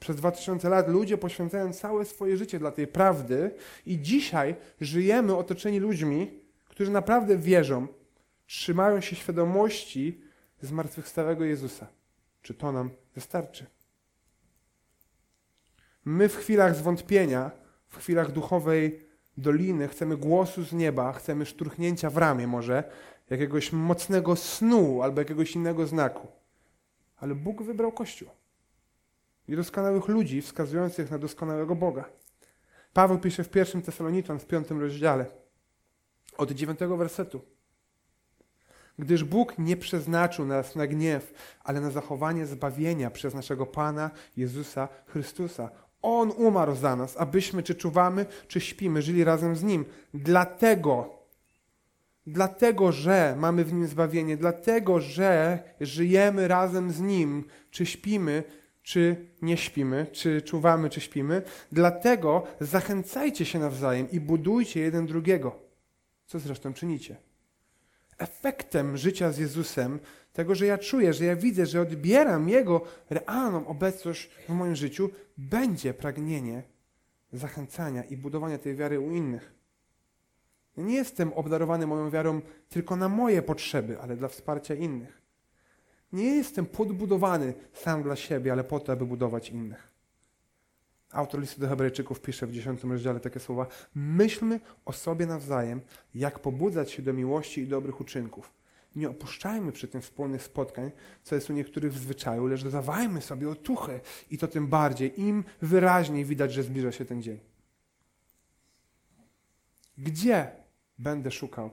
[0.00, 3.50] Przez dwa tysiące lat ludzie poświęcają całe swoje życie dla tej prawdy
[3.86, 7.86] i dzisiaj żyjemy otoczeni ludźmi, którzy naprawdę wierzą,
[8.52, 10.20] trzymają się świadomości
[10.60, 11.86] zmartwychwstałego Jezusa.
[12.42, 13.66] Czy to nam wystarczy?
[16.04, 17.50] My w chwilach zwątpienia,
[17.88, 22.84] w chwilach duchowej doliny chcemy głosu z nieba, chcemy szturchnięcia w ramię może,
[23.30, 26.28] jakiegoś mocnego snu albo jakiegoś innego znaku.
[27.16, 28.28] Ale Bóg wybrał Kościół.
[29.48, 32.04] I doskonałych ludzi wskazujących na doskonałego Boga.
[32.92, 35.26] Paweł pisze w pierwszym Tesaloniczan w piątym rozdziale
[36.36, 37.52] od dziewiątego wersetu
[38.98, 41.32] gdyż Bóg nie przeznaczył nas na gniew,
[41.64, 45.70] ale na zachowanie zbawienia przez naszego Pana Jezusa Chrystusa.
[46.02, 49.84] On umarł za nas, abyśmy czy czuwamy, czy śpimy, żyli razem z Nim.
[50.14, 51.10] Dlatego,
[52.26, 58.44] dlatego, że mamy w Nim zbawienie, dlatego, że żyjemy razem z Nim, czy śpimy,
[58.82, 65.58] czy nie śpimy, czy czuwamy, czy śpimy, dlatego zachęcajcie się nawzajem i budujcie jeden drugiego,
[66.26, 67.31] co zresztą czynicie
[68.18, 69.98] efektem życia z Jezusem,
[70.32, 75.10] tego, że ja czuję, że ja widzę, że odbieram Jego realną obecność w moim życiu,
[75.38, 76.62] będzie pragnienie
[77.32, 79.54] zachęcania i budowania tej wiary u innych.
[80.76, 85.22] Ja nie jestem obdarowany moją wiarą tylko na moje potrzeby, ale dla wsparcia innych.
[86.12, 89.91] Nie jestem podbudowany sam dla siebie, ale po to, aby budować innych.
[91.12, 95.80] Autor listu do Hebrajczyków pisze w dziesiątym rozdziale takie słowa: Myślmy o sobie nawzajem,
[96.14, 98.52] jak pobudzać się do miłości i dobrych uczynków.
[98.96, 100.90] Nie opuszczajmy przy tym wspólnych spotkań,
[101.22, 105.44] co jest u niektórych w zwyczaju, lecz dawajmy sobie otuchę i to tym bardziej, im
[105.62, 107.38] wyraźniej widać, że zbliża się ten dzień.
[109.98, 110.52] Gdzie
[110.98, 111.70] będę szukał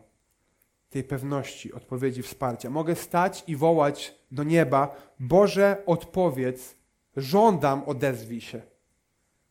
[0.89, 2.69] tej pewności, odpowiedzi, wsparcia?
[2.69, 6.75] Mogę stać i wołać do nieba: Boże, odpowiedz,
[7.17, 8.61] żądam, odezwij się.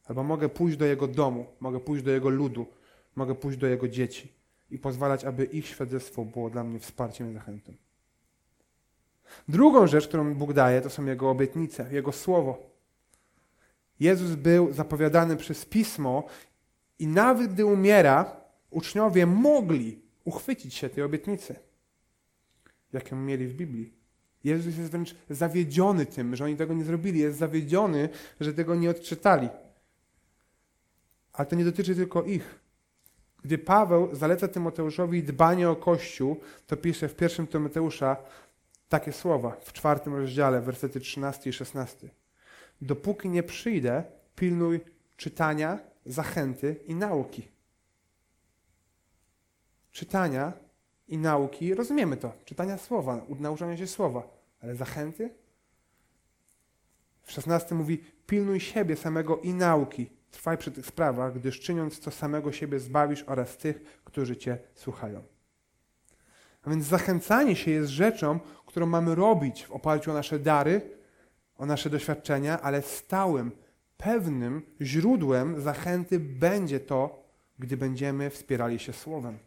[0.08, 2.66] Albo mogę pójść do Jego domu, mogę pójść do Jego ludu,
[3.16, 4.32] mogę pójść do Jego dzieci
[4.70, 7.72] i pozwalać, aby ich świadectwo było dla mnie wsparciem i zachętą.
[9.48, 12.70] Drugą rzecz, którą Bóg daje, to są Jego obietnice, Jego słowo.
[14.00, 16.24] Jezus był zapowiadany przez Pismo
[16.98, 18.36] i nawet gdy umiera,
[18.70, 21.54] uczniowie mogli uchwycić się tej obietnicy,
[22.92, 23.92] jaką mieli w Biblii.
[24.44, 27.20] Jezus jest wręcz zawiedziony tym, że oni tego nie zrobili.
[27.20, 28.08] Jest zawiedziony,
[28.40, 29.48] że tego nie odczytali.
[31.38, 32.60] Ale to nie dotyczy tylko ich.
[33.44, 38.16] Gdy Paweł zaleca Tymoteuszowi dbanie o Kościół, to pisze w pierwszym Tymoteusza
[38.88, 42.08] takie słowa w czwartym rozdziale, wersety 13 i 16.
[42.80, 44.04] Dopóki nie przyjdę,
[44.36, 44.80] pilnuj
[45.16, 47.48] czytania, zachęty i nauki.
[49.90, 50.52] Czytania
[51.08, 54.22] i nauki, rozumiemy to, czytania słowa, nauczania się słowa,
[54.62, 55.30] ale zachęty?
[57.22, 60.17] W 16 mówi, pilnuj siebie samego i nauki.
[60.30, 65.22] Trwaj przy tych sprawach, gdyż czyniąc to samego siebie zbawisz oraz tych, którzy Cię słuchają.
[66.62, 70.80] A więc zachęcanie się jest rzeczą, którą mamy robić w oparciu o nasze dary,
[71.56, 73.52] o nasze doświadczenia, ale stałym,
[73.96, 77.24] pewnym źródłem zachęty będzie to,
[77.58, 79.38] gdy będziemy wspierali się Słowem.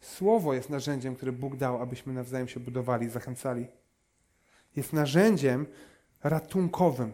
[0.00, 3.66] Słowo jest narzędziem, które Bóg dał, abyśmy nawzajem się budowali, zachęcali.
[4.76, 5.66] Jest narzędziem
[6.22, 7.12] ratunkowym,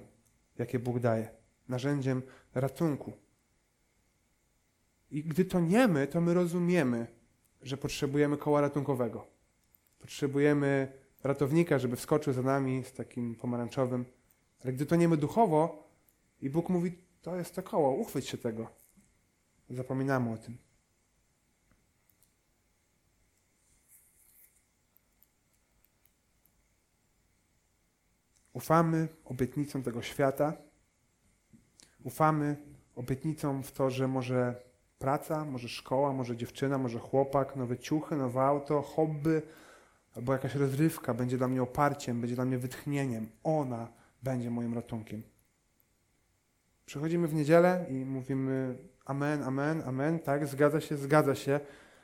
[0.59, 1.38] jakie Bóg daje.
[1.69, 2.23] Narzędziem
[2.55, 3.13] ratunku.
[5.11, 7.07] I gdy to nie my, to my rozumiemy,
[7.63, 9.27] że potrzebujemy koła ratunkowego.
[9.99, 10.93] Potrzebujemy
[11.25, 14.05] ratownika, żeby wskoczył za nami z takim pomarańczowym.
[14.65, 15.89] Ale gdy to nie my duchowo
[16.41, 18.71] i Bóg mówi, to jest to koło, uchwyć się tego.
[19.71, 20.59] Zapominamy o tym.
[28.53, 30.68] Ufamy obietnicom tego świata.
[32.05, 32.57] Ufamy
[32.97, 34.63] obietnicom w to, że może
[34.99, 39.43] praca, może szkoła, może dziewczyna, może chłopak, nowe ciuchy, nowe auto, hobby
[40.17, 43.29] albo jakaś rozrywka będzie dla mnie oparciem, będzie dla mnie wytchnieniem.
[43.45, 43.89] Ona
[44.23, 45.23] będzie moim ratunkiem.
[46.87, 51.61] Przychodzimy w niedzielę i mówimy amen, amen, amen, tak, zgadza się, zgadza się,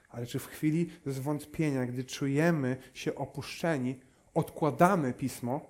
[0.09, 4.01] ale czy w chwili zwątpienia, gdy czujemy się opuszczeni,
[4.35, 5.61] odkładamy pismo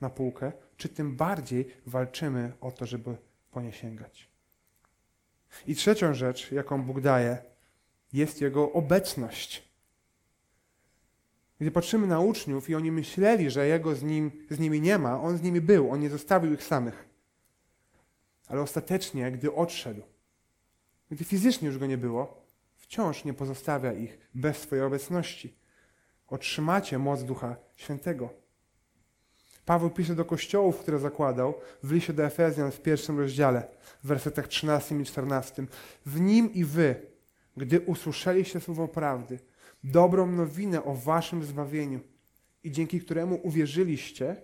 [0.00, 3.16] na półkę, czy tym bardziej walczymy o to, żeby
[3.50, 4.28] po nie sięgać.
[5.66, 7.38] I trzecią rzecz, jaką Bóg daje,
[8.12, 9.70] jest Jego obecność.
[11.60, 15.22] Gdy patrzymy na uczniów i oni myśleli, że Jego z, nim, z nimi nie ma,
[15.22, 17.08] On z nimi był, On nie zostawił ich samych.
[18.48, 20.02] Ale ostatecznie, gdy odszedł,
[21.10, 22.42] gdy fizycznie już Go nie było,
[22.76, 25.54] wciąż nie pozostawia ich bez swojej obecności.
[26.28, 28.39] Otrzymacie moc Ducha Świętego.
[29.70, 33.68] Paweł pisze do kościołów, które zakładał w liście do Efezjan w pierwszym rozdziale,
[34.04, 35.66] w wersetach 13 i 14.
[36.06, 36.94] W nim i wy,
[37.56, 39.38] gdy usłyszeliście słowo prawdy,
[39.84, 42.00] dobrą nowinę o waszym zbawieniu
[42.64, 44.36] i dzięki któremu uwierzyliście,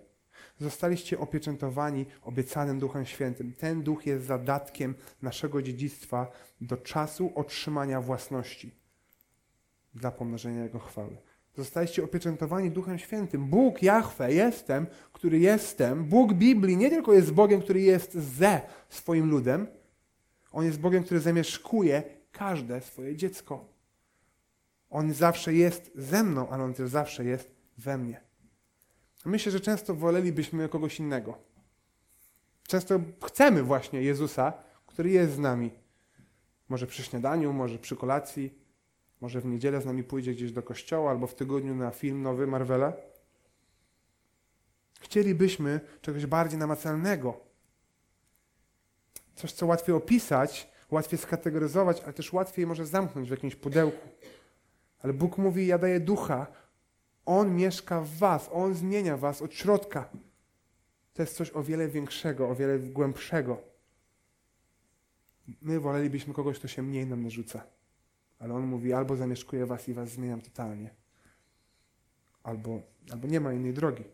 [0.60, 3.52] zostaliście opieczętowani obiecanym Duchem Świętym.
[3.52, 8.74] Ten Duch jest zadatkiem naszego dziedzictwa do czasu otrzymania własności
[9.94, 11.16] dla pomnożenia Jego chwały.
[11.56, 13.46] Zostaliście opieczętowani Duchem Świętym.
[13.46, 16.04] Bóg, Jahwe, jestem, który jestem.
[16.04, 19.66] Bóg Biblii nie tylko jest Bogiem, który jest ze swoim ludem,
[20.52, 23.68] On jest Bogiem, który zamieszkuje każde swoje dziecko.
[24.90, 28.20] On zawsze jest ze mną, ale On też zawsze jest we mnie.
[29.24, 31.38] Myślę, że często wolelibyśmy kogoś innego.
[32.66, 34.52] Często chcemy właśnie Jezusa,
[34.86, 35.70] który jest z nami.
[36.68, 38.65] Może przy śniadaniu, może przy kolacji,
[39.26, 42.46] może w niedzielę z nami pójdzie gdzieś do kościoła albo w tygodniu na film nowy
[42.46, 42.92] Marvela.
[45.00, 47.40] Chcielibyśmy czegoś bardziej namacalnego.
[49.34, 54.08] Coś, co łatwiej opisać, łatwiej skategoryzować, ale też łatwiej może zamknąć w jakimś pudełku.
[54.98, 56.46] Ale Bóg mówi: Ja daję ducha.
[57.24, 60.08] On mieszka w Was, On zmienia Was od środka.
[61.14, 63.58] To jest coś o wiele większego, o wiele głębszego.
[65.62, 67.76] My wolelibyśmy kogoś, kto się mniej nam narzuca.
[68.38, 70.90] Ale on mówi, albo zamieszkuję was i was zmieniam totalnie,
[72.42, 72.80] albo,
[73.12, 74.04] albo nie ma innej drogi.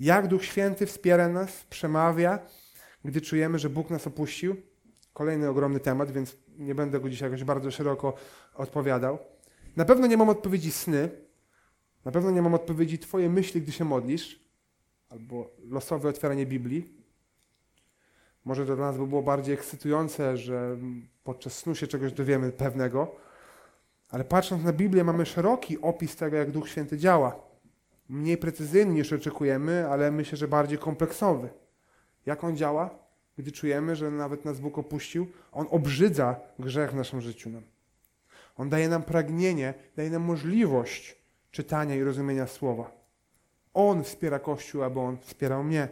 [0.00, 2.38] Jak Duch Święty wspiera nas, przemawia,
[3.04, 4.56] gdy czujemy, że Bóg nas opuścił?
[5.12, 8.14] Kolejny ogromny temat, więc nie będę go dzisiaj jakoś bardzo szeroko
[8.54, 9.18] odpowiadał.
[9.76, 11.10] Na pewno nie mam odpowiedzi sny,
[12.04, 14.40] na pewno nie mam odpowiedzi Twoje myśli, gdy się modlisz,
[15.08, 16.95] albo losowe otwieranie Biblii.
[18.46, 20.76] Może to dla nas by było bardziej ekscytujące, że
[21.24, 23.16] podczas snu się czegoś dowiemy pewnego,
[24.10, 27.36] ale patrząc na Biblię mamy szeroki opis tego, jak Duch Święty działa.
[28.08, 31.48] Mniej precyzyjny niż oczekujemy, ale myślę, że bardziej kompleksowy.
[32.26, 32.90] Jak On działa?
[33.38, 37.50] Gdy czujemy, że nawet nas Bóg opuścił, On obrzydza grzech w naszym życiu.
[38.56, 41.16] On daje nam pragnienie, daje nam możliwość
[41.50, 42.90] czytania i rozumienia słowa.
[43.74, 45.88] On wspiera Kościół, aby on wspierał mnie.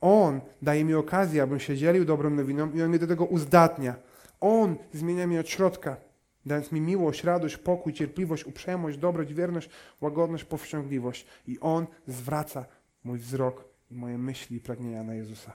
[0.00, 3.94] On daje mi okazję, abym się dzielił dobrą nowiną i on mnie do tego uzdatnia.
[4.40, 5.96] On zmienia mnie od środka,
[6.46, 11.26] dając mi miłość, radość, pokój, cierpliwość, uprzejmość, dobroć, wierność, łagodność, powściągliwość.
[11.46, 12.64] I On zwraca
[13.04, 15.52] mój wzrok i moje myśli i pragnienia na Jezusa.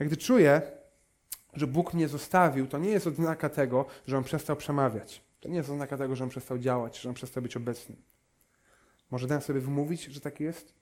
[0.00, 0.62] Jak gdy czuję,
[1.52, 5.22] że Bóg mnie zostawił, to nie jest oznaka tego, że On przestał przemawiać.
[5.40, 7.96] To nie jest oznaka tego, że On przestał działać, że On przestał być obecny.
[9.10, 10.74] Może dam sobie wymówić, że tak jest?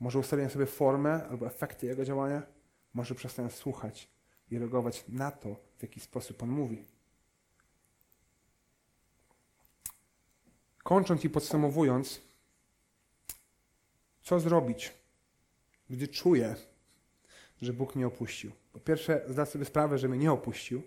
[0.00, 2.42] Może ustawiam sobie formę albo efekty Jego działania?
[2.94, 4.08] Może przestaję słuchać
[4.50, 6.84] i reagować na to, w jaki sposób On mówi.
[10.82, 12.20] Kończąc i podsumowując,
[14.22, 14.92] co zrobić,
[15.90, 16.56] gdy czuję,
[17.62, 18.52] że Bóg mnie opuścił?
[18.72, 20.82] Po pierwsze, zdać sobie sprawę, że mnie nie opuścił.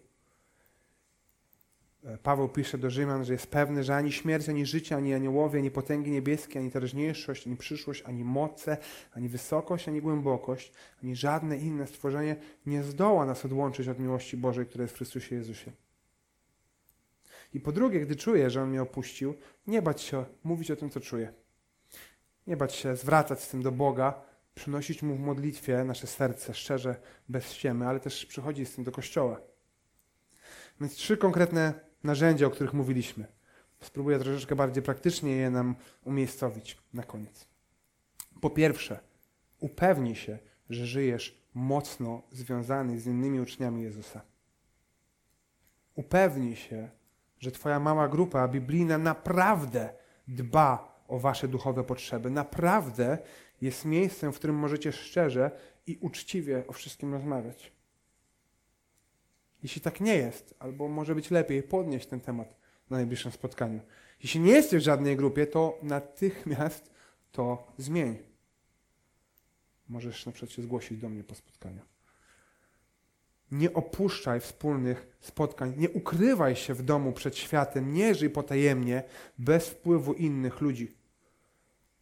[2.03, 5.59] E, Paweł pisze do Rzymian, że jest pewny, że ani śmierć, ani życie, ani aniołowie,
[5.59, 8.77] ani potęgi niebieskie, ani teraźniejszość, ani przyszłość, ani moce,
[9.13, 14.65] ani wysokość, ani głębokość, ani żadne inne stworzenie nie zdoła nas odłączyć od miłości Bożej,
[14.65, 15.71] która jest w Chrystusie Jezusie.
[17.53, 19.33] I po drugie, gdy czuję, że On mnie opuścił,
[19.67, 21.33] nie bać się mówić o tym, co czuję.
[22.47, 24.21] Nie bać się zwracać z tym do Boga,
[24.55, 26.95] przynosić Mu w modlitwie nasze serce szczerze,
[27.29, 29.41] bez ściemy, ale też przychodzić z tym do Kościoła.
[30.81, 33.25] Więc trzy konkretne narzędzia, o których mówiliśmy.
[33.81, 37.47] Spróbuję troszeczkę bardziej praktycznie je nam umiejscowić na koniec.
[38.41, 38.99] Po pierwsze,
[39.59, 44.21] upewnij się, że żyjesz mocno związany z innymi uczniami Jezusa.
[45.95, 46.89] Upewnij się,
[47.39, 49.93] że Twoja mała grupa biblijna naprawdę
[50.27, 52.29] dba o Wasze duchowe potrzeby.
[52.29, 53.17] Naprawdę
[53.61, 55.51] jest miejscem, w którym możecie szczerze
[55.87, 57.76] i uczciwie o wszystkim rozmawiać.
[59.67, 62.55] Jeśli tak nie jest, albo może być lepiej, podnieść ten temat
[62.89, 63.79] na najbliższym spotkaniu.
[64.23, 66.91] Jeśli nie jesteś w żadnej grupie, to natychmiast
[67.31, 68.17] to zmień.
[69.89, 71.81] Możesz na przykład się zgłosić do mnie po spotkaniu.
[73.51, 79.03] Nie opuszczaj wspólnych spotkań, nie ukrywaj się w domu przed światem, nie żyj potajemnie,
[79.37, 80.97] bez wpływu innych ludzi.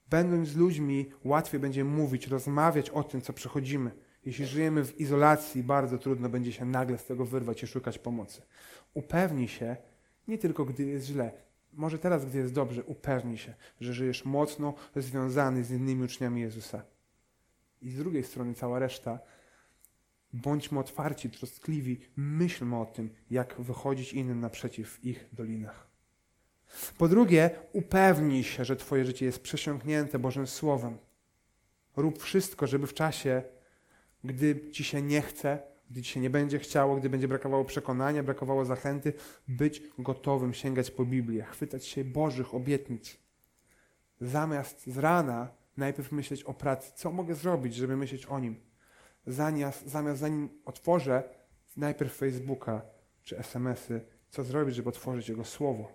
[0.09, 4.04] Będąc z ludźmi, łatwiej będzie mówić, rozmawiać o tym, co przechodzimy.
[4.25, 8.41] Jeśli żyjemy w izolacji, bardzo trudno będzie się nagle z tego wyrwać i szukać pomocy.
[8.93, 9.77] Upewnij się,
[10.27, 11.31] nie tylko gdy jest źle,
[11.73, 16.83] może teraz, gdy jest dobrze, upewnij się, że żyjesz mocno związany z innymi uczniami Jezusa.
[17.81, 19.19] I z drugiej strony cała reszta,
[20.33, 25.87] bądźmy otwarci, troskliwi, myślmy o tym, jak wychodzić innym naprzeciw w ich dolinach.
[26.97, 30.97] Po drugie, upewnij się, że Twoje życie jest przesiąknięte Bożym Słowem.
[31.95, 33.43] Rób wszystko, żeby w czasie,
[34.25, 35.59] gdy Ci się nie chce,
[35.91, 39.13] gdy Ci się nie będzie chciało, gdy będzie brakowało przekonania, brakowało zachęty,
[39.47, 43.17] być gotowym sięgać po Biblię, chwytać się Bożych obietnic.
[44.21, 48.55] Zamiast z rana najpierw myśleć o pracy, co mogę zrobić, żeby myśleć o Nim.
[49.27, 51.23] Zamiast, zamiast zanim otworzę
[51.77, 52.81] najpierw Facebooka
[53.23, 55.91] czy SMS-y, co zrobić, żeby otworzyć Jego Słowo.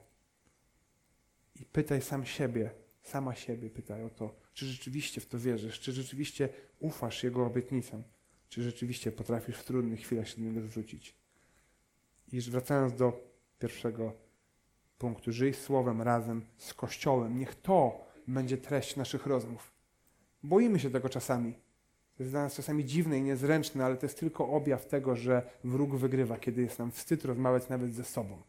[1.60, 2.70] I pytaj sam siebie,
[3.02, 8.02] sama siebie pytaj o to, czy rzeczywiście w to wierzysz, czy rzeczywiście ufasz Jego obietnicom,
[8.50, 11.14] czy rzeczywiście potrafisz w trudnych chwilach się do Niego zwrócić.
[12.32, 13.20] I wracając do
[13.58, 14.12] pierwszego
[14.98, 17.38] punktu, żyj słowem razem z Kościołem.
[17.38, 19.72] Niech to będzie treść naszych rozmów.
[20.42, 21.52] Boimy się tego czasami.
[22.16, 25.50] To jest dla nas czasami dziwne i niezręczne, ale to jest tylko objaw tego, że
[25.64, 28.42] wróg wygrywa, kiedy jest nam wstyd rozmawiać nawet ze sobą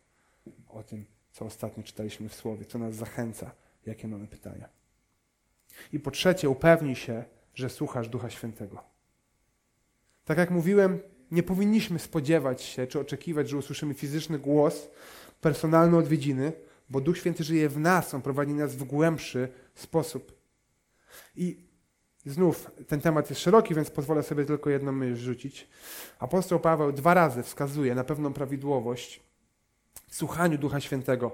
[0.69, 3.51] o tym, co ostatnio czytaliśmy w Słowie, co nas zachęca,
[3.85, 4.69] jakie mamy pytania.
[5.93, 8.83] I po trzecie, upewnij się, że słuchasz Ducha Świętego.
[10.25, 10.99] Tak jak mówiłem,
[11.31, 14.87] nie powinniśmy spodziewać się czy oczekiwać, że usłyszymy fizyczny głos,
[15.41, 16.53] personalne odwiedziny,
[16.89, 20.41] bo Duch Święty żyje w nas, On prowadzi nas w głębszy sposób.
[21.35, 21.71] I
[22.25, 25.67] znów ten temat jest szeroki, więc pozwolę sobie tylko jedną myśl rzucić.
[26.19, 29.23] Apostoł Paweł dwa razy wskazuje na pewną prawidłowość
[30.11, 31.31] słuchaniu Ducha Świętego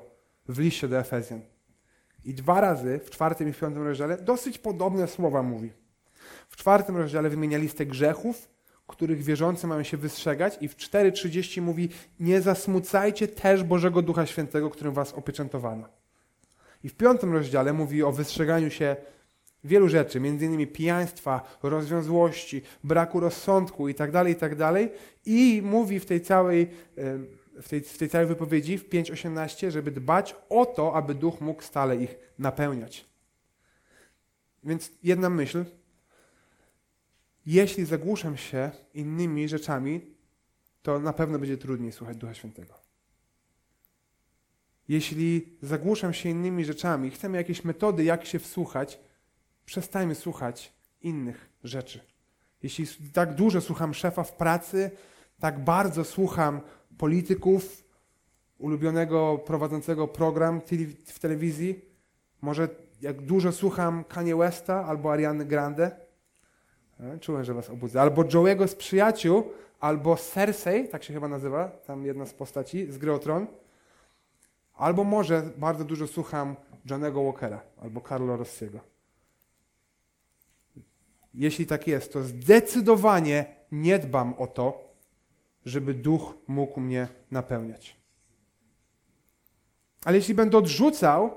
[0.48, 1.42] w liście do Efezjan.
[2.26, 5.72] I dwa razy w czwartym i w piątym rozdziale dosyć podobne słowa mówi.
[6.50, 8.50] W czwartym rozdziale wymienia listę grzechów,
[8.88, 14.70] których wierzący mają się wystrzegać i w 4.30 mówi nie zasmucajcie też Bożego Ducha Świętego,
[14.70, 15.88] którym was opieczętowano.
[16.84, 18.96] I w piątym rozdziale mówi o wystrzeganiu się
[19.64, 24.58] wielu rzeczy, innymi pijaństwa, rozwiązłości, braku rozsądku itd., tak itd.
[24.58, 24.90] Tak
[25.26, 26.68] I mówi w tej całej
[27.62, 31.62] w tej, w tej całej wypowiedzi w 5.18, żeby dbać o to, aby duch mógł
[31.62, 33.06] stale ich napełniać.
[34.64, 35.66] Więc jedna myśl.
[37.48, 40.02] Jeśli zagłuszam się innymi rzeczami,
[40.82, 42.74] to na pewno będzie trudniej słuchać Ducha Świętego.
[44.88, 49.00] Jeśli zagłuszam się innymi rzeczami, chcemy jakieś metody, jak się wsłuchać,
[49.66, 52.00] przestańmy słuchać innych rzeczy.
[52.64, 54.92] Jeśli tak dużo słucham szefa w pracy,
[55.40, 56.62] tak bardzo słucham
[56.98, 57.84] polityków,
[58.58, 60.62] ulubionego prowadzącego program
[61.06, 61.82] w telewizji,
[62.42, 62.70] może
[63.02, 66.07] jak dużo słucham Kanye Westa albo Ariany Grande,
[67.22, 72.06] czułem, że was obudzę, albo Joe'ego z Przyjaciół, albo Cersei, tak się chyba nazywa, tam
[72.06, 73.48] jedna z postaci z Gry o Tron,
[74.74, 78.80] albo może bardzo dużo słucham Johnego Walkera albo Carlo Rossiego.
[81.34, 84.94] Jeśli tak jest, to zdecydowanie nie dbam o to,
[85.66, 87.98] żeby duch mógł mnie napełniać.
[90.06, 91.32] Ale jeśli będę odrzucał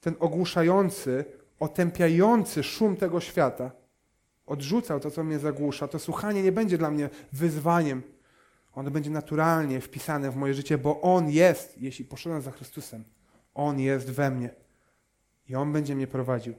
[0.00, 1.24] ten ogłuszający,
[1.60, 3.70] otępiający szum tego świata,
[4.46, 8.02] odrzucał to, co mnie zagłusza, to słuchanie nie będzie dla mnie wyzwaniem.
[8.74, 13.04] Ono będzie naturalnie wpisane w moje życie, bo On jest, jeśli poszedłem za Chrystusem,
[13.54, 14.50] On jest we mnie.
[15.48, 16.54] I On będzie mnie prowadził.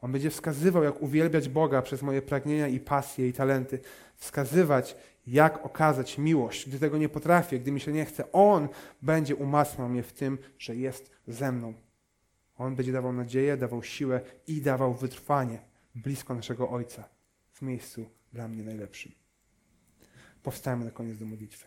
[0.00, 3.78] On będzie wskazywał, jak uwielbiać Boga przez moje pragnienia i pasje i talenty.
[4.16, 8.32] Wskazywać, jak okazać miłość, gdy tego nie potrafię, gdy mi się nie chce.
[8.32, 8.68] On
[9.02, 11.74] będzie umacniał mnie w tym, że jest ze mną.
[12.58, 15.58] On będzie dawał nadzieję, dawał siłę i dawał wytrwanie
[15.94, 17.08] blisko naszego Ojca,
[17.62, 19.12] miejscu dla mnie najlepszym.
[20.42, 21.66] Powstajmy na koniec do modlitwy.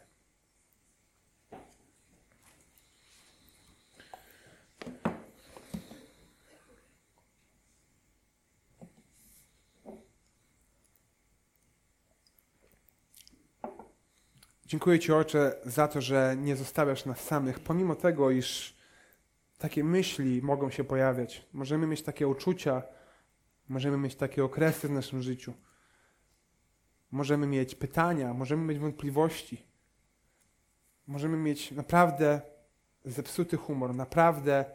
[14.74, 18.78] Dziękuję Ci, Ojcze, za to, że nie zostawiasz nas samych, pomimo tego, iż
[19.58, 21.46] takie myśli mogą się pojawiać.
[21.54, 22.84] Możemy mieć takie uczucia,
[23.70, 25.54] możemy mieć takie okresy w naszym życiu.
[27.14, 29.64] Możemy mieć pytania, możemy mieć wątpliwości.
[31.08, 32.42] Możemy mieć naprawdę
[33.06, 34.66] zepsuty humor, naprawdę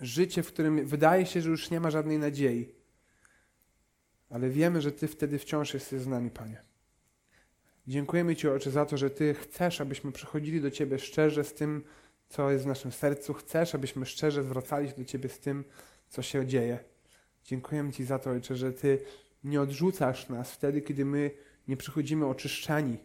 [0.00, 2.74] życie, w którym wydaje się, że już nie ma żadnej nadziei.
[4.30, 6.62] Ale wiemy, że Ty wtedy wciąż jesteś z nami, Panie.
[7.86, 11.84] Dziękujemy Ci, Ojcze, za to, że Ty chcesz, abyśmy przychodzili do Ciebie szczerze z tym,
[12.28, 13.34] co jest w naszym sercu.
[13.34, 15.64] Chcesz, abyśmy szczerze zwracali się do Ciebie z tym,
[16.08, 16.78] co się dzieje.
[17.44, 18.98] Dziękujemy Ci za to, Ojcze, że Ty
[19.44, 21.30] nie odrzucasz nas wtedy, kiedy my
[21.68, 22.98] nie przychodzimy oczyszczeni,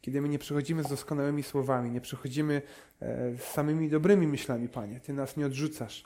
[0.00, 2.62] kiedy my nie przychodzimy z doskonałymi słowami, nie przychodzimy
[3.00, 5.00] e, z samymi dobrymi myślami, Panie.
[5.00, 6.04] Ty nas nie odrzucasz.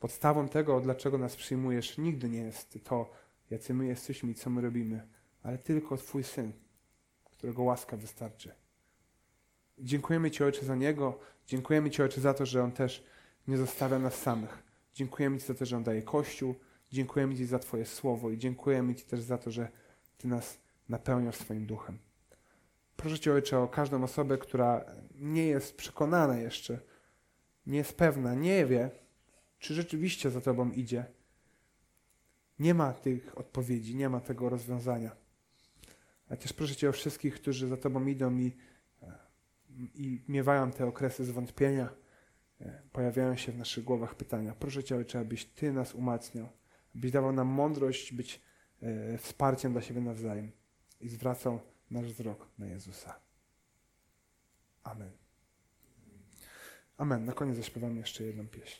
[0.00, 3.10] Podstawą tego, dlaczego nas przyjmujesz, nigdy nie jest to,
[3.50, 5.06] jacy my jesteśmy i co my robimy,
[5.42, 6.52] ale tylko Twój Syn,
[7.24, 8.52] którego łaska wystarczy.
[9.78, 11.18] Dziękujemy Ci, Ojcze, za Niego.
[11.46, 13.04] Dziękujemy Ci, Ojcze, za to, że On też
[13.48, 14.62] nie zostawia nas samych.
[14.94, 16.54] Dziękujemy Ci za to, że On daje Kościół.
[16.92, 19.68] Dziękujemy Ci za Twoje słowo i dziękujemy Ci też za to, że
[20.18, 21.98] Ty nas napełniasz swoim duchem.
[22.96, 24.84] Proszę Cię, Ojcze, o każdą osobę, która
[25.14, 26.80] nie jest przekonana jeszcze,
[27.66, 28.90] nie jest pewna, nie wie,
[29.58, 31.04] czy rzeczywiście za Tobą idzie.
[32.58, 35.16] Nie ma tych odpowiedzi, nie ma tego rozwiązania.
[36.28, 38.56] Ale też proszę Cię o wszystkich, którzy za Tobą idą i,
[39.94, 41.88] i miewają te okresy zwątpienia,
[42.92, 44.54] pojawiają się w naszych głowach pytania.
[44.58, 46.48] Proszę Cię, Ojcze, abyś Ty nas umacniał,
[46.94, 48.40] abyś dawał nam mądrość, być
[48.82, 50.52] e, wsparciem dla siebie nawzajem
[51.00, 51.60] i zwracał
[51.90, 53.20] nasz wzrok na Jezusa.
[54.82, 55.10] Amen.
[56.96, 57.24] Amen.
[57.24, 58.68] Na koniec zaśpiewamy jeszcze jedną pieśń.